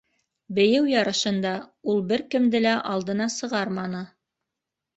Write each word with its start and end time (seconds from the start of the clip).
Бейеү 0.59 0.87
ярышында 0.91 1.51
ул 1.93 2.01
бер 2.13 2.25
кемде 2.37 2.63
лә 2.65 2.73
алдына 2.95 3.31
сығарманы. 3.37 4.05